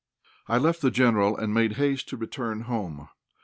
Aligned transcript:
I 0.47 0.57
left 0.57 0.81
the 0.81 0.89
General 0.89 1.37
and 1.37 1.53
made 1.53 1.73
haste 1.73 2.09
to 2.09 2.17
return 2.17 2.61
home. 2.61 3.09